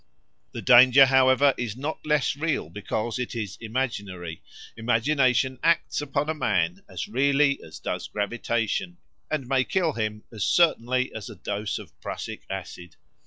[0.53, 4.41] The danger, however, is not less real because it is imaginary;
[4.75, 8.97] imagination acts upon man as really as does gravitation,
[9.29, 12.95] and may kill him as certainly as a dose of prussic acid.